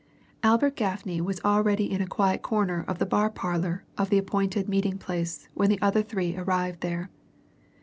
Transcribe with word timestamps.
Albert 0.41 0.75
Gaffney 0.77 1.21
was 1.21 1.39
already 1.45 1.91
in 1.91 2.01
a 2.01 2.07
quiet 2.07 2.41
corner 2.41 2.83
of 2.87 2.97
the 2.97 3.05
bar 3.05 3.29
parlour 3.29 3.83
of 3.99 4.09
the 4.09 4.17
appointed 4.17 4.67
meeting 4.67 4.97
place 4.97 5.47
when 5.53 5.69
the 5.69 5.79
other 5.79 6.01
three 6.01 6.35
arrived 6.35 6.81
there. 6.81 7.11